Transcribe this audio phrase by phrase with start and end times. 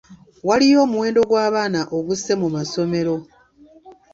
[0.47, 3.15] Waliyo omuwendo gw'abaana ogususse mu masomero.